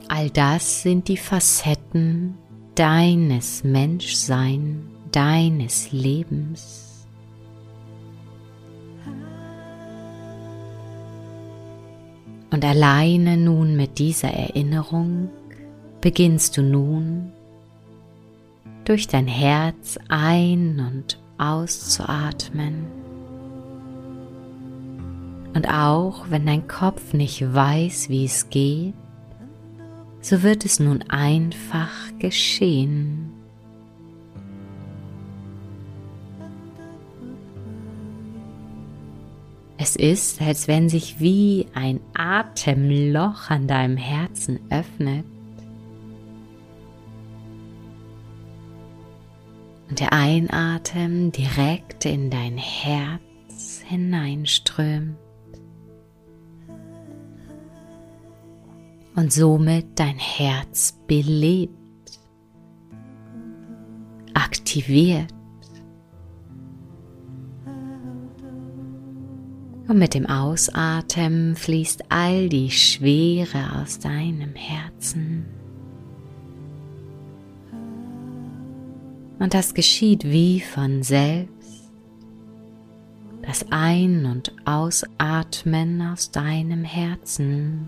All 0.07 0.29
das 0.29 0.83
sind 0.83 1.09
die 1.09 1.17
Facetten 1.17 2.37
deines 2.75 3.63
Menschsein, 3.63 4.89
deines 5.11 5.91
Lebens. 5.91 6.86
Und 12.49 12.63
alleine 12.63 13.37
nun 13.37 13.75
mit 13.75 13.99
dieser 13.99 14.29
Erinnerung 14.29 15.29
beginnst 16.01 16.55
du 16.57 16.61
nun 16.61 17.31
durch 18.85 19.07
dein 19.07 19.27
Herz 19.27 19.99
ein- 20.07 20.79
und 20.79 21.19
auszuatmen. 21.37 22.85
Und 25.53 25.67
auch 25.67 26.29
wenn 26.29 26.45
dein 26.45 26.67
Kopf 26.67 27.13
nicht 27.13 27.53
weiß, 27.53 28.09
wie 28.09 28.25
es 28.25 28.49
geht, 28.49 28.93
so 30.21 30.43
wird 30.43 30.65
es 30.65 30.79
nun 30.79 31.03
einfach 31.09 31.91
geschehen. 32.19 33.36
Es 39.87 39.95
ist, 39.95 40.41
als 40.41 40.67
wenn 40.67 40.89
sich 40.89 41.21
wie 41.21 41.67
ein 41.73 42.01
Atemloch 42.13 43.49
an 43.49 43.69
deinem 43.69 43.95
Herzen 43.95 44.59
öffnet. 44.69 45.23
Und 49.87 50.01
der 50.01 50.11
Einatem 50.11 51.31
direkt 51.31 52.03
in 52.03 52.29
dein 52.29 52.57
Herz 52.57 53.81
hineinströmt. 53.87 55.15
Und 59.15 59.31
somit 59.31 59.97
dein 59.97 60.17
Herz 60.17 60.99
belebt, 61.07 62.19
aktiviert 64.33 65.36
Und 69.87 69.99
mit 69.99 70.13
dem 70.13 70.25
Ausatmen 70.25 71.55
fließt 71.55 72.05
all 72.09 72.49
die 72.49 72.71
Schwere 72.71 73.81
aus 73.81 73.99
deinem 73.99 74.53
Herzen. 74.53 75.45
Und 79.39 79.53
das 79.53 79.73
geschieht 79.73 80.25
wie 80.25 80.59
von 80.59 81.03
selbst. 81.03 81.57
Das 83.43 83.65
Ein- 83.71 84.25
und 84.25 84.53
Ausatmen 84.65 86.01
aus 86.01 86.31
deinem 86.31 86.83
Herzen. 86.83 87.87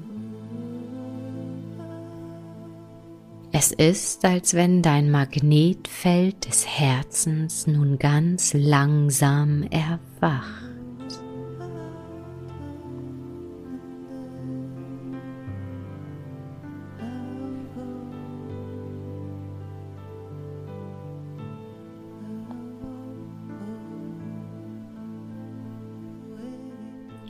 Es 3.51 3.71
ist, 3.71 4.23
als 4.23 4.53
wenn 4.53 4.81
dein 4.81 5.11
Magnetfeld 5.11 6.47
des 6.47 6.65
Herzens 6.65 7.67
nun 7.67 7.97
ganz 7.97 8.53
langsam 8.53 9.63
erwacht. 9.63 10.78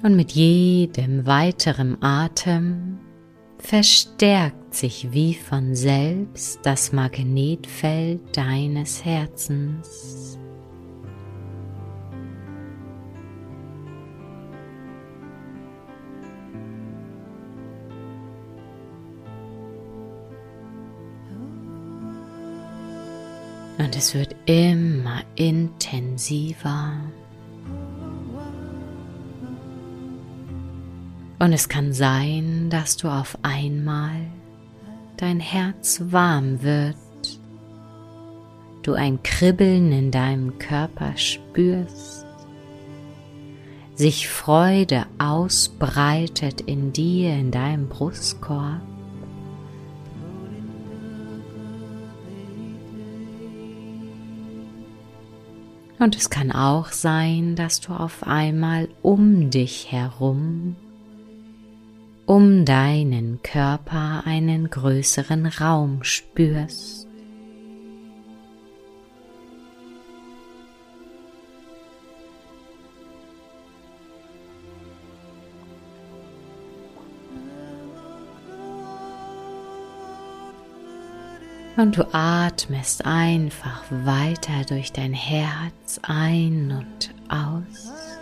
Und 0.01 0.15
mit 0.15 0.31
jedem 0.31 1.25
weiteren 1.25 2.01
Atem 2.01 2.99
verstärkt 3.57 4.73
sich 4.73 5.11
wie 5.11 5.33
von 5.33 5.75
selbst 5.75 6.59
das 6.63 6.93
Magnetfeld 6.93 8.21
deines 8.35 9.03
Herzens. 9.03 10.39
Und 23.77 23.95
es 23.95 24.13
wird 24.13 24.35
immer 24.45 25.23
intensiver. 25.35 26.93
Und 31.39 31.53
es 31.53 31.69
kann 31.69 31.93
sein, 31.93 32.69
dass 32.69 32.97
du 32.97 33.07
auf 33.07 33.37
einmal 33.43 34.19
dein 35.15 35.39
Herz 35.39 36.01
warm 36.09 36.61
wird, 36.63 36.95
du 38.83 38.93
ein 38.93 39.23
Kribbeln 39.23 39.93
in 39.93 40.11
deinem 40.11 40.59
Körper 40.59 41.15
spürst, 41.15 42.25
sich 43.95 44.27
Freude 44.27 45.05
ausbreitet 45.17 46.59
in 46.59 46.91
dir, 46.91 47.33
in 47.33 47.51
deinem 47.51 47.87
Brustkorb. 47.87 48.81
Und 55.99 56.17
es 56.17 56.29
kann 56.29 56.51
auch 56.51 56.91
sein, 56.91 57.55
dass 57.55 57.79
du 57.79 57.93
auf 57.93 58.25
einmal 58.25 58.89
um 59.01 59.49
dich 59.49 59.91
herum 59.91 60.75
um 62.29 62.63
deinen 62.63 63.41
Körper 63.41 64.21
einen 64.23 64.69
größeren 64.69 65.47
Raum 65.47 66.03
spürst. 66.03 67.07
Und 81.77 81.97
du 81.97 82.13
atmest 82.13 83.05
einfach 83.05 83.81
weiter 83.89 84.65
durch 84.67 84.91
dein 84.91 85.13
Herz 85.13 85.99
ein 86.03 86.71
und 86.77 87.11
aus. 87.27 88.18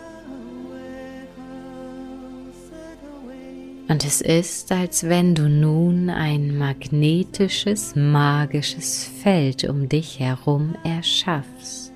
Und 3.88 4.04
es 4.04 4.20
ist, 4.20 4.70
als 4.70 5.08
wenn 5.08 5.34
du 5.34 5.48
nun 5.48 6.10
ein 6.10 6.58
magnetisches, 6.58 7.96
magisches 7.96 9.10
Feld 9.22 9.64
um 9.64 9.88
dich 9.88 10.20
herum 10.20 10.74
erschaffst. 10.84 11.90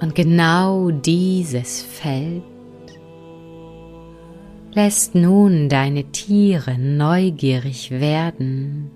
Und 0.00 0.14
genau 0.14 0.90
dieses 0.90 1.80
Feld 1.80 2.42
lässt 4.74 5.14
nun 5.14 5.68
deine 5.68 6.04
Tiere 6.10 6.76
neugierig 6.78 7.90
werden. 7.92 8.90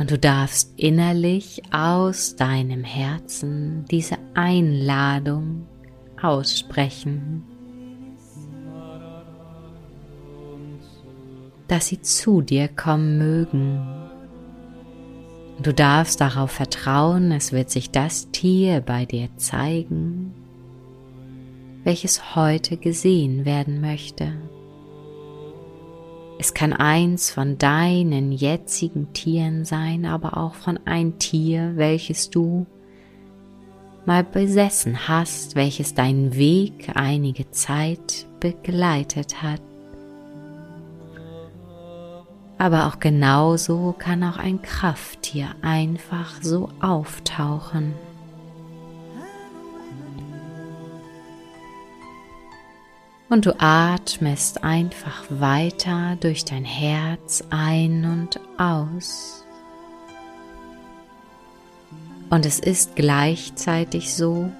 Und 0.00 0.10
du 0.10 0.18
darfst 0.18 0.78
innerlich 0.78 1.62
aus 1.72 2.36
deinem 2.36 2.84
Herzen 2.84 3.84
diese 3.90 4.16
Einladung 4.34 5.66
aussprechen, 6.20 7.44
dass 11.68 11.88
sie 11.88 12.00
zu 12.00 12.42
dir 12.42 12.68
kommen 12.68 13.18
mögen. 13.18 13.80
Du 15.60 15.74
darfst 15.74 16.20
darauf 16.20 16.52
vertrauen, 16.52 17.32
es 17.32 17.52
wird 17.52 17.70
sich 17.70 17.90
das 17.90 18.30
Tier 18.30 18.80
bei 18.80 19.04
dir 19.04 19.28
zeigen, 19.36 20.17
welches 21.88 22.36
heute 22.36 22.76
gesehen 22.76 23.46
werden 23.46 23.80
möchte. 23.80 24.34
Es 26.38 26.52
kann 26.52 26.74
eins 26.74 27.30
von 27.30 27.56
deinen 27.56 28.30
jetzigen 28.30 29.14
Tieren 29.14 29.64
sein, 29.64 30.04
aber 30.04 30.36
auch 30.36 30.52
von 30.52 30.78
ein 30.84 31.18
Tier, 31.18 31.72
welches 31.76 32.28
du 32.28 32.66
mal 34.04 34.22
besessen 34.22 35.08
hast, 35.08 35.56
welches 35.56 35.94
deinen 35.94 36.36
Weg 36.36 36.90
einige 36.94 37.50
Zeit 37.52 38.26
begleitet 38.38 39.42
hat. 39.42 39.62
Aber 42.58 42.86
auch 42.88 42.98
genauso 42.98 43.94
kann 43.98 44.22
auch 44.24 44.36
ein 44.36 44.60
Krafttier 44.60 45.54
einfach 45.62 46.42
so 46.42 46.68
auftauchen. 46.82 47.94
Und 53.28 53.44
du 53.44 53.54
atmest 53.60 54.64
einfach 54.64 55.24
weiter 55.28 56.16
durch 56.20 56.44
dein 56.44 56.64
Herz 56.64 57.44
ein 57.50 58.04
und 58.04 58.40
aus. 58.58 59.44
Und 62.30 62.46
es 62.46 62.58
ist 62.58 62.96
gleichzeitig 62.96 64.14
so, 64.14 64.50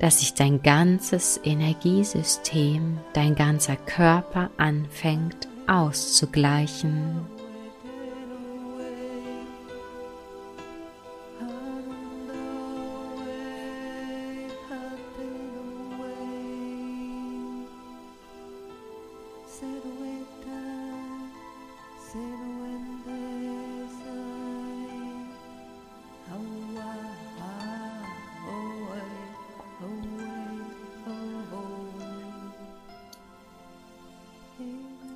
dass 0.00 0.20
sich 0.20 0.34
dein 0.34 0.62
ganzes 0.62 1.40
Energiesystem, 1.44 2.98
dein 3.14 3.34
ganzer 3.34 3.76
Körper 3.76 4.50
anfängt 4.58 5.48
auszugleichen. 5.66 7.33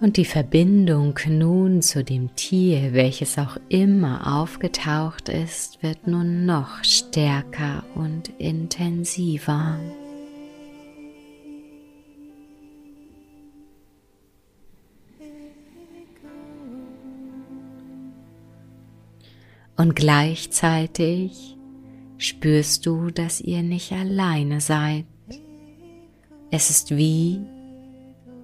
Und 0.01 0.17
die 0.17 0.25
Verbindung 0.25 1.19
nun 1.29 1.83
zu 1.83 2.05
dem 2.05 2.35
Tier, 2.37 2.93
welches 2.93 3.37
auch 3.37 3.57
immer 3.69 4.41
aufgetaucht 4.41 5.29
ist, 5.29 5.83
wird 5.83 6.07
nun 6.07 6.47
noch 6.47 6.85
stärker 6.85 7.83
und 7.97 8.29
intensiver. 8.39 9.77
Und 19.77 19.97
gleichzeitig 19.97 21.57
spürst 22.19 22.87
du, 22.87 23.11
dass 23.11 23.41
ihr 23.41 23.63
nicht 23.63 23.93
alleine 23.93 24.61
seid. 24.61 25.07
Es 26.51 26.71
ist 26.71 26.97
wie, 26.97 27.41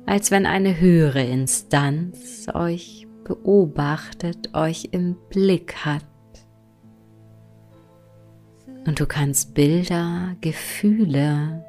als 0.07 0.31
wenn 0.31 0.47
eine 0.47 0.81
höhere 0.81 1.25
Instanz 1.25 2.47
euch 2.53 3.07
beobachtet, 3.25 4.55
euch 4.55 4.89
im 4.93 5.17
Blick 5.31 5.77
hat. 5.85 6.05
Und 8.87 9.01
du 9.01 9.07
kannst 9.07 9.55
Bilder, 9.55 10.37
Gefühle 10.43 11.65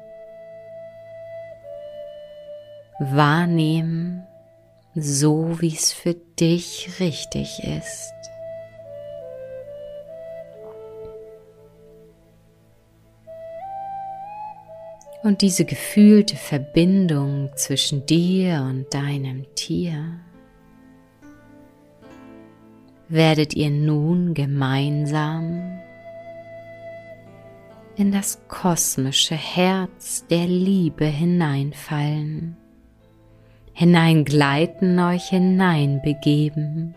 wahrnehmen, 2.98 4.26
so 4.94 5.60
wie 5.60 5.74
es 5.74 5.92
für 5.92 6.14
dich 6.14 7.00
richtig 7.00 7.62
ist. 7.64 8.15
Und 15.26 15.42
diese 15.42 15.64
gefühlte 15.64 16.36
Verbindung 16.36 17.50
zwischen 17.56 18.06
dir 18.06 18.64
und 18.70 18.94
deinem 18.94 19.44
Tier 19.56 20.20
werdet 23.08 23.52
ihr 23.54 23.70
nun 23.70 24.34
gemeinsam 24.34 25.80
in 27.96 28.12
das 28.12 28.38
kosmische 28.46 29.34
Herz 29.34 30.24
der 30.30 30.46
Liebe 30.46 31.06
hineinfallen, 31.06 32.56
hineingleiten, 33.72 34.96
euch 35.00 35.30
hineinbegeben. 35.30 36.94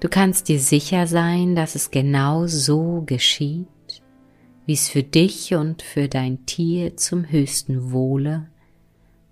Du 0.00 0.08
kannst 0.08 0.48
dir 0.48 0.58
sicher 0.58 1.06
sein, 1.06 1.54
dass 1.54 1.74
es 1.74 1.90
genau 1.90 2.46
so 2.46 3.02
geschieht, 3.04 3.68
wie 4.68 4.74
es 4.74 4.90
für 4.90 5.02
dich 5.02 5.54
und 5.54 5.80
für 5.80 6.08
dein 6.08 6.44
Tier 6.44 6.94
zum 6.98 7.30
höchsten 7.30 7.90
Wohle 7.90 8.48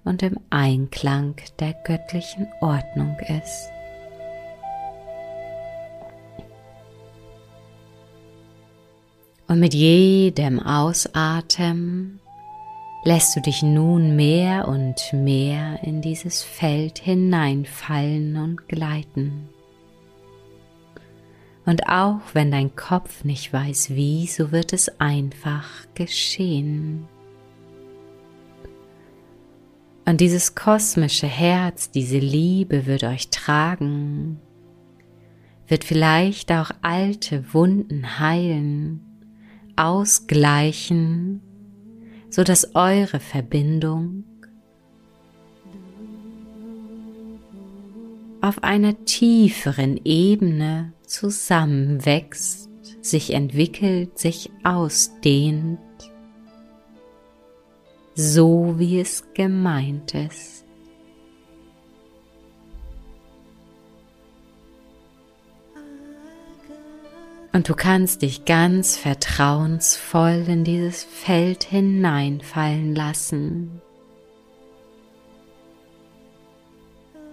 und 0.03 0.23
im 0.23 0.41
Einklang 0.49 1.37
der 1.59 1.75
göttlichen 1.85 2.49
Ordnung 2.63 3.19
ist. 3.21 3.69
Und 9.47 9.61
mit 9.61 9.75
jedem 9.75 10.59
Ausatmen 10.59 12.19
lässt 13.05 13.37
du 13.37 13.43
dich 13.43 13.63
nun 13.63 14.17
mehr 14.17 14.67
und 14.67 15.13
mehr 15.13 15.81
in 15.83 16.01
dieses 16.01 16.43
Feld 16.43 16.99
hineinfallen 16.99 18.39
und 18.39 18.69
gleiten. 18.69 19.51
Und 21.67 21.89
auch 21.89 22.21
wenn 22.33 22.53
dein 22.53 22.77
Kopf 22.77 23.25
nicht 23.25 23.53
weiß 23.53 23.91
wie, 23.91 24.29
so 24.29 24.53
wird 24.53 24.73
es 24.73 25.01
einfach 25.01 25.69
geschehen. 25.95 27.09
Und 30.05 30.21
dieses 30.21 30.55
kosmische 30.55 31.27
Herz, 31.27 31.91
diese 31.91 32.19
Liebe 32.19 32.87
wird 32.87 33.03
euch 33.03 33.31
tragen, 33.31 34.41
wird 35.67 35.83
vielleicht 35.83 36.53
auch 36.53 36.71
alte 36.83 37.53
Wunden 37.53 38.21
heilen, 38.21 39.01
ausgleichen, 39.75 41.41
so 42.31 42.45
dass 42.45 42.77
eure 42.77 43.19
Verbindung 43.19 44.23
auf 48.41 48.63
einer 48.63 49.05
tieferen 49.05 49.99
Ebene 50.05 50.93
zusammenwächst, 51.07 52.69
sich 53.01 53.33
entwickelt, 53.33 54.19
sich 54.19 54.51
ausdehnt, 54.65 55.79
so 58.15 58.75
wie 58.79 59.01
es 59.01 59.33
gemeint 59.35 60.15
ist. 60.15 60.65
Und 67.53 67.71
du 67.71 67.75
kannst 67.75 68.21
dich 68.21 68.45
ganz 68.45 68.99
vertrauensvoll 68.99 70.45
in 70.47 70.63
dieses 70.63 71.05
Feld 71.05 71.65
hineinfallen 71.65 72.95
lassen. 72.95 73.81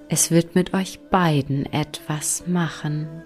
Es 0.08 0.32
wird 0.32 0.56
mit 0.56 0.74
euch 0.74 1.02
beiden 1.10 1.66
etwas 1.66 2.48
machen. 2.48 3.24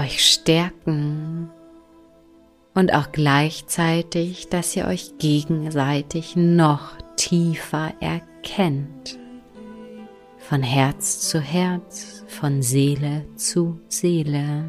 Euch 0.00 0.24
stärken 0.24 1.50
und 2.74 2.94
auch 2.94 3.12
gleichzeitig, 3.12 4.48
dass 4.48 4.74
ihr 4.76 4.86
euch 4.86 5.18
gegenseitig 5.18 6.36
noch 6.36 6.96
tiefer 7.16 7.92
erkennt. 8.00 9.18
Von 10.38 10.62
Herz 10.62 11.28
zu 11.28 11.40
Herz, 11.40 12.24
von 12.26 12.62
Seele 12.62 13.26
zu 13.36 13.80
Seele. 13.88 14.64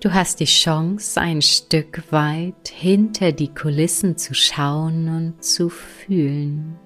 Du 0.00 0.12
hast 0.12 0.40
die 0.40 0.46
Chance, 0.46 1.20
ein 1.20 1.42
Stück 1.42 2.02
weit 2.10 2.68
hinter 2.68 3.30
die 3.30 3.54
Kulissen 3.54 4.16
zu 4.16 4.34
schauen 4.34 5.08
und 5.08 5.44
zu 5.44 5.68
fühlen. 5.68 6.76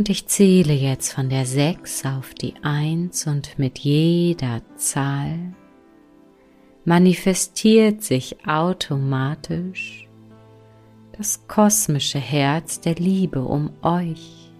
Und 0.00 0.08
ich 0.08 0.28
zähle 0.28 0.72
jetzt 0.72 1.12
von 1.12 1.28
der 1.28 1.44
6 1.44 2.06
auf 2.06 2.32
die 2.32 2.54
1 2.62 3.26
und 3.26 3.58
mit 3.58 3.80
jeder 3.80 4.62
Zahl 4.76 5.52
manifestiert 6.86 8.02
sich 8.02 8.38
automatisch 8.46 10.08
das 11.18 11.46
kosmische 11.48 12.18
Herz 12.18 12.80
der 12.80 12.94
Liebe 12.94 13.42
um 13.42 13.72
euch. 13.82 14.50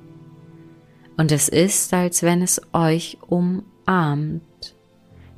Und 1.16 1.32
es 1.32 1.48
ist, 1.48 1.94
als 1.94 2.22
wenn 2.22 2.42
es 2.42 2.60
euch 2.74 3.16
umarmt, 3.26 4.76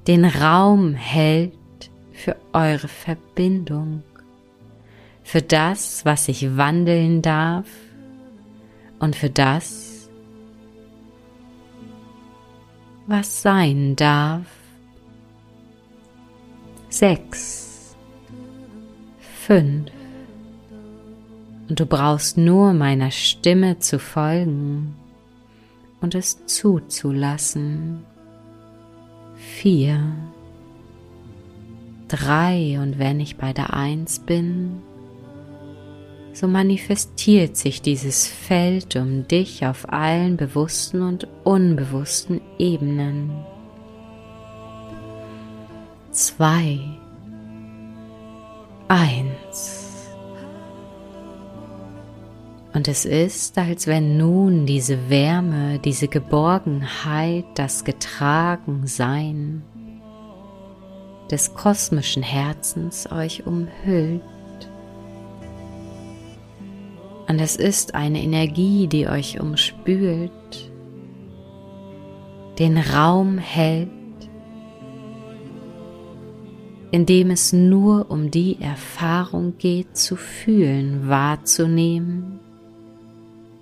den 0.08 0.24
Raum 0.24 0.94
hält 0.94 1.52
für 2.10 2.34
eure 2.52 2.88
Verbindung, 2.88 4.02
für 5.22 5.42
das, 5.42 6.04
was 6.04 6.24
sich 6.24 6.56
wandeln 6.56 7.22
darf 7.22 7.68
und 8.98 9.14
für 9.16 9.30
das, 9.30 9.81
was 13.06 13.42
sein 13.42 13.96
darf. 13.96 14.46
Sechs, 16.88 17.96
fünf. 19.18 19.90
Und 21.68 21.80
du 21.80 21.86
brauchst 21.86 22.36
nur 22.36 22.74
meiner 22.74 23.10
Stimme 23.10 23.78
zu 23.78 23.98
folgen 23.98 24.94
und 26.00 26.14
es 26.14 26.44
zuzulassen. 26.46 28.04
Vier, 29.36 30.14
drei 32.08 32.78
und 32.80 32.98
wenn 32.98 33.20
ich 33.20 33.36
bei 33.36 33.52
der 33.52 33.72
Eins 33.72 34.18
bin, 34.18 34.82
so 36.32 36.48
manifestiert 36.48 37.56
sich 37.56 37.82
dieses 37.82 38.26
Feld 38.26 38.96
um 38.96 39.28
dich 39.28 39.66
auf 39.66 39.92
allen 39.92 40.36
bewussten 40.36 41.02
und 41.02 41.28
unbewussten 41.44 42.40
Ebenen. 42.58 43.30
Zwei, 46.10 46.78
eins. 48.88 49.78
Und 52.74 52.88
es 52.88 53.04
ist, 53.04 53.58
als 53.58 53.86
wenn 53.86 54.16
nun 54.16 54.64
diese 54.64 55.10
Wärme, 55.10 55.78
diese 55.78 56.08
Geborgenheit, 56.08 57.44
das 57.54 57.84
Getragensein 57.84 59.62
des 61.30 61.54
kosmischen 61.54 62.22
Herzens 62.22 63.10
euch 63.12 63.46
umhüllt. 63.46 64.22
Und 67.32 67.40
es 67.40 67.56
ist 67.56 67.94
eine 67.94 68.22
Energie, 68.22 68.88
die 68.88 69.08
euch 69.08 69.40
umspült, 69.40 70.70
den 72.58 72.76
Raum 72.76 73.38
hält, 73.38 73.88
in 76.90 77.06
dem 77.06 77.30
es 77.30 77.54
nur 77.54 78.10
um 78.10 78.30
die 78.30 78.60
Erfahrung 78.60 79.54
geht, 79.56 79.96
zu 79.96 80.16
fühlen, 80.16 81.08
wahrzunehmen, 81.08 82.38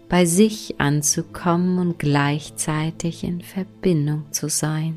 bei 0.09 0.24
sich 0.24 0.80
anzukommen 0.80 1.78
und 1.78 2.00
gleichzeitig 2.00 3.22
in 3.22 3.40
Verbindung 3.40 4.24
zu 4.33 4.48
sein, 4.48 4.96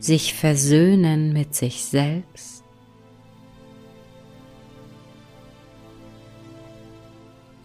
sich 0.00 0.34
versöhnen 0.34 1.32
mit 1.32 1.54
sich 1.54 1.84
selbst 1.84 2.57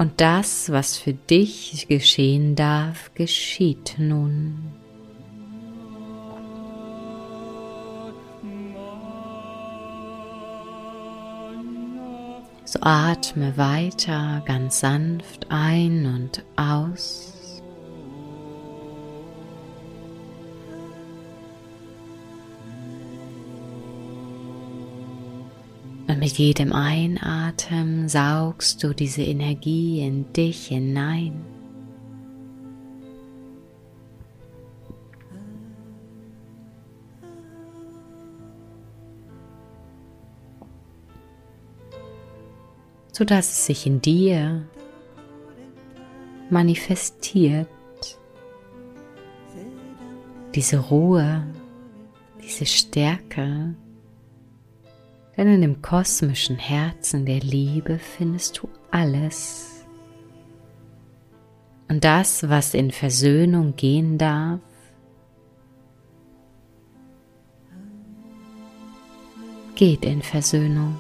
Und 0.04 0.20
das, 0.20 0.70
was 0.70 0.98
für 0.98 1.14
dich 1.14 1.88
geschehen 1.88 2.56
darf, 2.58 3.12
geschieht 3.16 3.96
nun. 3.98 4.74
So 12.66 12.80
atme 12.82 13.56
weiter 13.56 14.44
ganz 14.46 14.82
sanft 14.82 15.46
ein 15.48 16.06
und 16.06 16.44
aus. 16.58 17.33
Und 26.14 26.20
mit 26.20 26.34
jedem 26.34 26.74
Einatmen 26.74 28.08
saugst 28.08 28.84
du 28.84 28.94
diese 28.94 29.24
Energie 29.24 30.06
in 30.06 30.32
dich 30.32 30.68
hinein. 30.68 31.44
sodass 43.16 43.52
es 43.52 43.68
sich 43.68 43.86
in 43.86 44.02
dir 44.02 44.68
manifestiert. 46.50 47.68
Diese 50.56 50.80
Ruhe, 50.80 51.46
diese 52.44 52.66
Stärke, 52.66 53.76
denn 55.38 55.48
in 55.48 55.62
dem 55.62 55.82
kosmischen 55.82 56.58
Herzen 56.58 57.26
der 57.26 57.40
Liebe 57.40 58.00
findest 58.00 58.60
du 58.60 58.70
alles. 58.92 59.86
Und 61.90 62.04
das, 62.04 62.48
was 62.50 62.74
in 62.74 62.92
Versöhnung 62.92 63.76
gehen 63.76 64.18
darf, 64.18 64.60
geht 69.76 70.06
in 70.06 70.22
Versöhnung. 70.22 70.96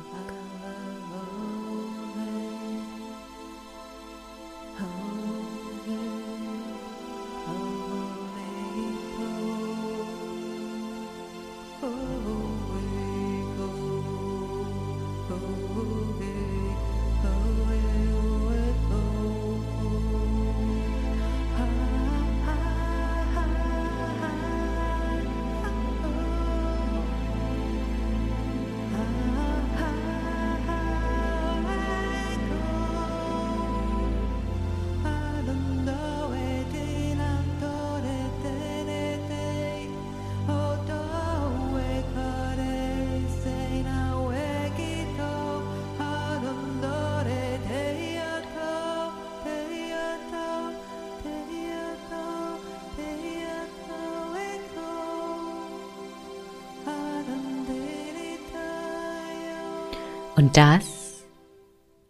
Und 60.43 60.57
das, 60.57 61.23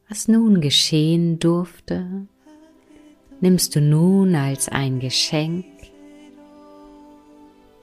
was 0.10 0.28
nun 0.28 0.60
geschehen 0.60 1.38
durfte, 1.38 2.26
nimmst 3.42 3.76
du 3.76 3.80
nun 3.80 4.34
als 4.34 4.70
ein 4.70 5.00
Geschenk 5.00 5.66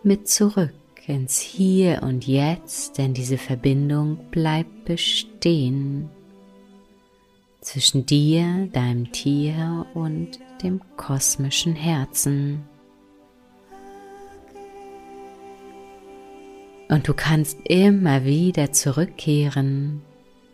mit 0.02 0.26
zurück 0.28 0.72
ins 1.06 1.38
Hier 1.38 2.02
und 2.02 2.26
Jetzt, 2.26 2.98
denn 2.98 3.14
diese 3.14 3.38
Verbindung 3.38 4.18
bleibt 4.32 4.86
bestehen 4.86 6.10
zwischen 7.60 8.04
dir, 8.04 8.68
deinem 8.72 9.12
Tier 9.12 9.86
und 9.94 10.40
dem 10.64 10.80
kosmischen 10.96 11.76
Herzen. 11.76 12.64
Und 16.88 17.06
du 17.06 17.14
kannst 17.14 17.56
immer 17.68 18.24
wieder 18.24 18.72
zurückkehren 18.72 20.02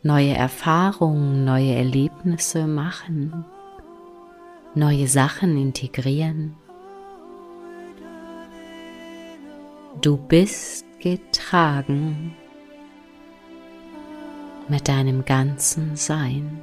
neue 0.07 0.35
Erfahrungen, 0.35 1.45
neue 1.45 1.75
Erlebnisse 1.75 2.67
machen, 2.69 3.45
neue 4.75 5.09
Sachen 5.09 5.57
integrieren. 5.57 6.55
Du 10.01 10.17
bist 10.17 10.87
getragen 11.01 12.37
mit 14.69 14.89
deinem 14.89 15.25
ganzen 15.25 15.97
Sein. 15.97 16.61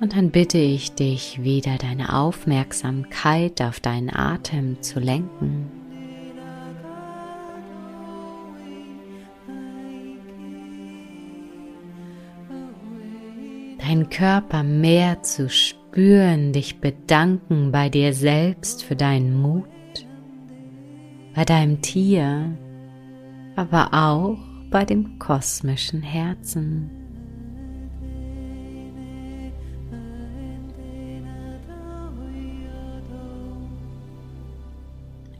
Und 0.00 0.16
dann 0.16 0.30
bitte 0.30 0.56
ich 0.56 0.92
dich, 0.92 1.42
wieder 1.42 1.76
deine 1.76 2.14
Aufmerksamkeit 2.16 3.60
auf 3.60 3.80
deinen 3.80 4.08
Atem 4.08 4.80
zu 4.80 4.98
lenken. 4.98 5.79
Deinen 13.90 14.08
Körper 14.08 14.62
mehr 14.62 15.20
zu 15.24 15.48
spüren, 15.48 16.52
dich 16.52 16.80
bedanken 16.80 17.72
bei 17.72 17.88
dir 17.88 18.12
selbst 18.12 18.84
für 18.84 18.94
deinen 18.94 19.34
Mut, 19.42 19.66
bei 21.34 21.44
deinem 21.44 21.82
Tier, 21.82 22.56
aber 23.56 23.88
auch 23.92 24.38
bei 24.70 24.84
dem 24.84 25.18
kosmischen 25.18 26.02
Herzen. 26.02 26.88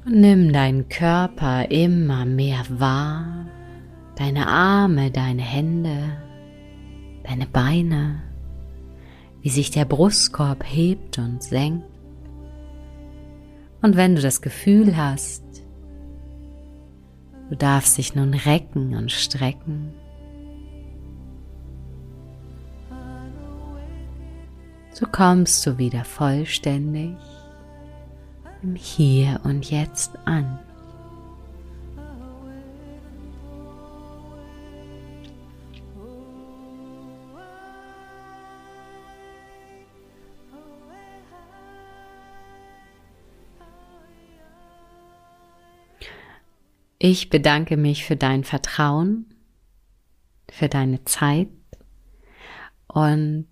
Und 0.06 0.20
nimm 0.20 0.52
deinen 0.52 0.88
Körper 0.88 1.70
immer 1.70 2.24
mehr 2.24 2.64
wahr, 2.68 3.46
deine 4.16 4.48
Arme, 4.48 5.12
deine 5.12 5.42
Hände, 5.42 6.16
deine 7.22 7.46
Beine 7.46 8.29
wie 9.42 9.50
sich 9.50 9.70
der 9.70 9.84
Brustkorb 9.84 10.64
hebt 10.64 11.18
und 11.18 11.42
senkt. 11.42 11.84
Und 13.82 13.96
wenn 13.96 14.14
du 14.14 14.22
das 14.22 14.42
Gefühl 14.42 14.96
hast, 14.96 15.42
du 17.48 17.56
darfst 17.56 17.96
dich 17.96 18.14
nun 18.14 18.34
recken 18.34 18.94
und 18.94 19.10
strecken, 19.10 19.94
so 24.92 25.06
kommst 25.06 25.66
du 25.66 25.78
wieder 25.78 26.04
vollständig 26.04 27.16
im 28.62 28.74
Hier 28.74 29.40
und 29.44 29.70
Jetzt 29.70 30.12
an. 30.26 30.58
Ich 47.02 47.30
bedanke 47.30 47.78
mich 47.78 48.04
für 48.04 48.16
dein 48.16 48.44
Vertrauen, 48.44 49.24
für 50.50 50.68
deine 50.68 51.02
Zeit 51.04 51.48
und 52.88 53.46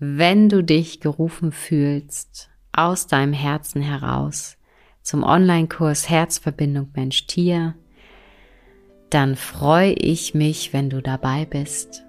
wenn 0.00 0.48
du 0.48 0.64
dich 0.64 0.98
gerufen 0.98 1.52
fühlst, 1.52 2.50
aus 2.72 3.06
deinem 3.06 3.32
Herzen 3.32 3.82
heraus 3.82 4.56
zum 5.02 5.22
Online-Kurs 5.22 6.10
Herzverbindung 6.10 6.88
Mensch-Tier, 6.92 7.76
dann 9.10 9.36
freue 9.36 9.92
ich 9.92 10.34
mich, 10.34 10.72
wenn 10.72 10.90
du 10.90 11.00
dabei 11.00 11.44
bist. 11.44 12.02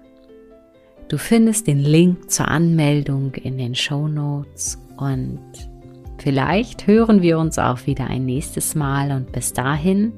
Du 1.08 1.18
findest 1.18 1.68
den 1.68 1.78
Link 1.78 2.32
zur 2.32 2.48
Anmeldung 2.48 3.34
in 3.36 3.58
den 3.58 3.76
Show 3.76 4.08
Notes 4.08 4.76
und 4.96 5.40
vielleicht 6.18 6.88
hören 6.88 7.22
wir 7.22 7.38
uns 7.38 7.60
auch 7.60 7.86
wieder 7.86 8.08
ein 8.08 8.24
nächstes 8.24 8.74
Mal 8.74 9.12
und 9.12 9.30
bis 9.30 9.52
dahin 9.52 10.14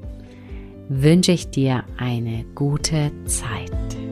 wünsche 1.01 1.31
ich 1.31 1.49
dir 1.49 1.83
eine 1.97 2.45
gute 2.55 3.11
Zeit. 3.25 4.02